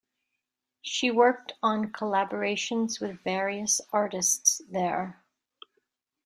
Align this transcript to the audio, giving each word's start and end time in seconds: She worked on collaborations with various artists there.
She 0.81 1.11
worked 1.11 1.53
on 1.61 1.91
collaborations 1.93 2.99
with 2.99 3.21
various 3.23 3.81
artists 3.93 4.59
there. 4.67 5.21